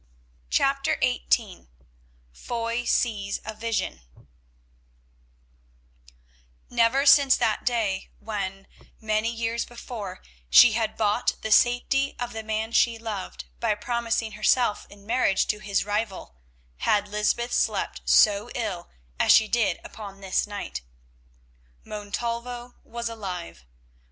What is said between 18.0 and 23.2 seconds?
so ill as she did upon this night. Montalvo was